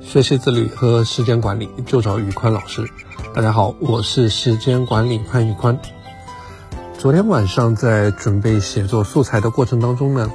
[0.00, 2.88] 学习自律和时间管理就找宇宽老师。
[3.34, 5.78] 大家好，我是时间管理潘宇宽。
[6.98, 10.30] 昨天晚上在准备写作素材的过程当中呢，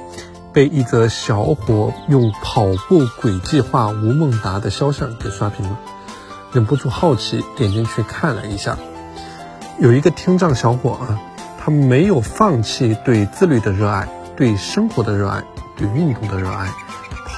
[0.52, 5.78] 被一则小伙用跑步轨迹化吴孟达的肖像给刷屏了，
[6.52, 8.76] 忍不住好奇点进去看了一下。
[9.78, 11.20] 有一个听障小伙啊，
[11.58, 15.44] 他没有放弃对自律的热爱，对生活的热爱，
[15.76, 16.68] 对运动的热爱。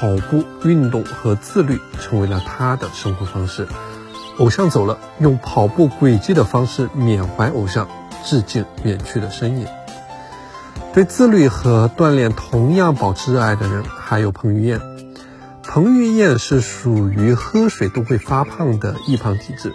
[0.00, 3.68] 跑步运动和自律成为了他的生活方式。
[4.38, 7.86] 偶像走了，用跑步轨迹的方式缅怀偶像，
[8.24, 9.66] 致敬远去的身影。
[10.94, 14.80] 对自律和锻炼同样保持热爱的人，还有彭于晏。
[15.62, 19.74] 彭于晏是属于喝水都会发胖的易胖体质。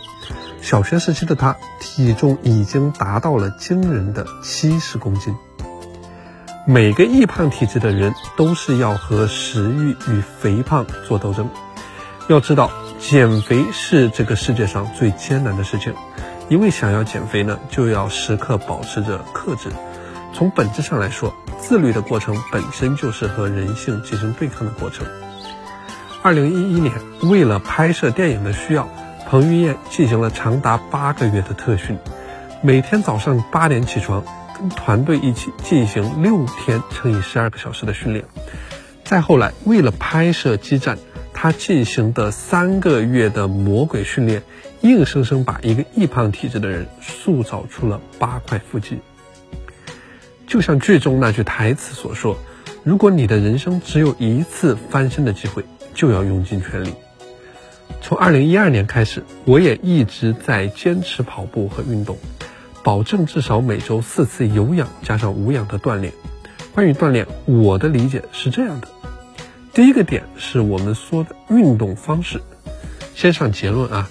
[0.59, 5.35] 小学时期的他，体重已经达到了惊人的七十公斤。
[6.67, 11.47] 每个易胖体质的人都是要和食欲与肥胖做斗争。
[12.27, 15.93] 要知道，减肥是这个世界上最艰难的事情，
[16.49, 19.69] 因为想要减肥呢，就要时刻保持着克制。
[20.33, 25.05] 从本质上来说，自律的过程本身就是和人性进行对抗的过程。
[26.23, 28.89] 二零一一年，为了拍摄电影的需要，
[29.27, 31.99] 彭于晏进行了长达八个月的特训，
[32.63, 34.23] 每天早上八点起床。
[34.57, 38.25] 跟团队一起进行六天乘以十二个小时的训练，
[39.03, 40.97] 再后来为了拍摄激战，
[41.33, 44.43] 他进行的三个月的魔鬼训练，
[44.81, 48.99] 硬生生把一个易胖体质的人塑造出了八块腹肌。
[50.47, 52.37] 就像剧中那句台词所说
[52.83, 56.93] ：“如果你的人生只有一次翻身的机会，就要用尽全力。”
[58.01, 62.17] 从二零一二年开始，我也一直在坚持跑步和运动。
[62.85, 66.13] 保证至少每周四次有氧加上无氧的锻炼。
[66.71, 68.87] 关于锻炼，我的理解是这样的：
[69.73, 72.39] 第一个点是我们说的运动方式。
[73.15, 74.07] 先上结论啊，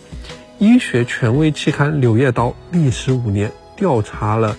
[0.58, 4.56] 医学权威期刊《柳叶刀》历时五年调查了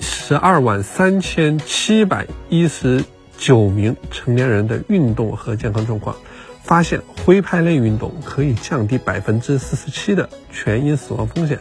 [0.00, 3.04] 十二万三千七百一十
[3.38, 6.16] 九名成年人的运动和健康状况，
[6.64, 11.60] 发现挥拍类运动可以降低百分之四十七的全因死亡风险。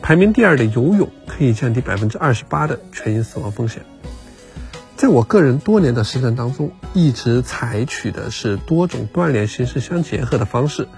[0.00, 3.82] 排名第二的游泳可以降低百分之二十八的全因死亡风险。
[4.96, 10.88] 在我个人多年的实战当中，一直采取的是多种锻炼形式相结合的方式，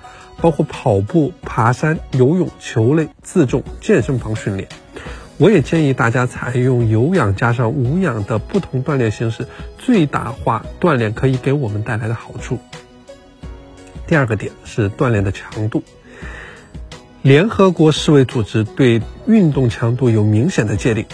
[0.40, 4.68] 包括跑步、爬山、游泳、球类、自重、健身房训练。
[5.36, 9.46] 我也建议大家采用有氧加上无氧的不同锻炼形式，
[9.76, 12.58] 最大化锻炼可以给我们带来的好处。
[14.06, 15.82] 第二个点是锻炼的强度。
[17.22, 21.04] 联合国世卫组织对运动强度有明显的界定，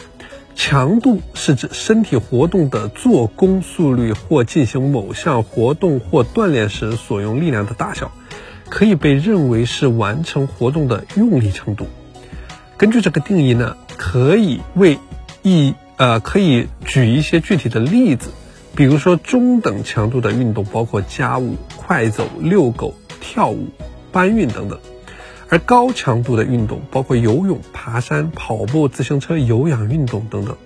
[0.54, 8.12] 强度是指身体活动的做功速率或进行某项活动或锻炼时所用力量的大小，
[8.68, 11.88] 可以被认为是完成活动的用力程度。
[12.76, 15.00] 根据这个定义呢，可以为
[15.42, 18.30] 一呃可以举一些具体的例子，
[18.76, 23.70] 比如说中等强度的运动包括家务、快走、遛狗、跳舞、
[24.12, 24.78] 搬运等等。
[25.48, 30.56] 而高强度的运动包括游泳、爬山、跑步、自行车、有氧运动等等。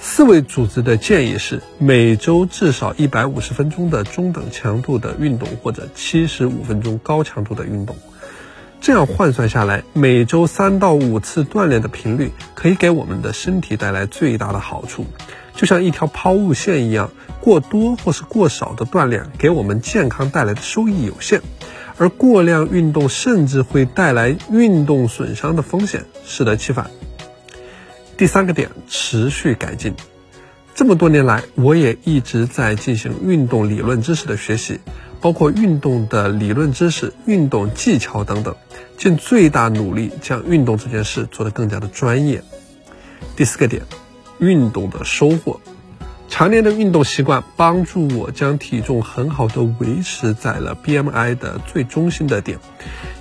[0.00, 7.96] 四位组织的建议是每周至少一百五十分钟的中等强度的运动，或者七十五分钟高强度的运动。
[8.80, 15.06] 这样换算下来，每周三到五次锻炼的频率，可以给我们的身体带来最大的好处。
[15.54, 17.10] 就像一条抛物线一样，
[17.40, 21.40] 过多或是过少的锻炼，给我们健康带来的收益有限。
[21.98, 26.90] 而过量运动甚至会带来运动损伤的风险，适得其反。
[28.16, 29.94] 第三个点，持续改进。
[30.74, 34.80] 这么多年来，我也一直在进行运动理论知识的学习，
[35.22, 38.54] 包括运动的理论知识、运动技巧等等，
[38.98, 42.42] 尽最大努力将运动这件事做得更加的专业。
[43.36, 43.82] 第四个点，
[44.38, 45.60] 运动的收获。
[46.36, 52.58] 常年的运动习惯帮助我将体重很好的维持在了 BMI 的最中心的点，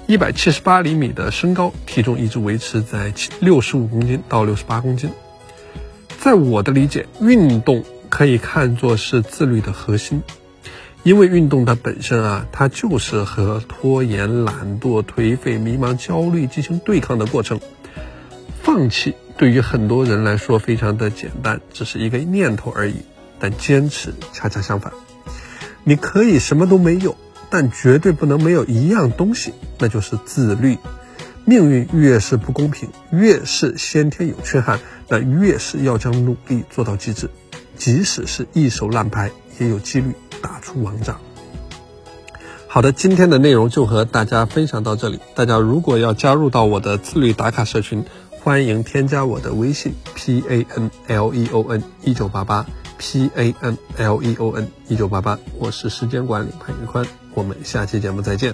[0.05, 5.11] 一百七十八厘米的身高，体重一直维持在六十五公斤到六十八公斤。
[6.19, 10.21] 在我的理解，运动可以看作是自律的核心，
[11.03, 17.61] 因为运动的本身啊，它就是和拖延、懒惰、颓废、迷茫、焦虑进行对抗的过程，
[18.61, 19.13] 放弃。
[19.37, 22.95] 对于很多人来说，非常的简单，只是一个念头而已。
[23.37, 24.93] 但坚持恰恰相反，
[25.83, 27.17] 你可以什么都没有，
[27.49, 30.77] 但绝对不能没有一样东西，那就是自律。
[31.43, 34.79] 命运越是不公平，越是先天有缺憾，
[35.09, 37.29] 那越是要将努力做到极致。
[37.77, 41.17] 即使是一手烂牌，也有几率打出王炸。
[42.67, 45.19] 好的，今天的内容就和大家分享到这里。
[45.35, 48.05] 大家如果要加入到我的自律打卡社群，
[48.45, 52.63] 欢迎添加我的微信 p a n l e o n 一九八八
[52.99, 57.03] p a n l e o n 一九八八，我是时间管理潘玉宽，
[57.33, 58.53] 我们下期节目再见。